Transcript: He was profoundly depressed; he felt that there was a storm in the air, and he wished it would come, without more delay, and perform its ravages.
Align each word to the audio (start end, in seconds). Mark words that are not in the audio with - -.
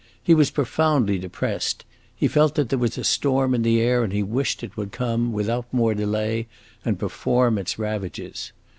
He 0.23 0.33
was 0.33 0.49
profoundly 0.49 1.19
depressed; 1.19 1.85
he 2.15 2.27
felt 2.27 2.55
that 2.55 2.69
there 2.69 2.79
was 2.79 2.97
a 2.97 3.03
storm 3.03 3.53
in 3.53 3.61
the 3.61 3.79
air, 3.79 4.03
and 4.03 4.11
he 4.11 4.23
wished 4.23 4.63
it 4.63 4.75
would 4.75 4.91
come, 4.91 5.31
without 5.31 5.71
more 5.71 5.93
delay, 5.93 6.47
and 6.83 6.97
perform 6.97 7.59
its 7.59 7.77
ravages. 7.77 8.51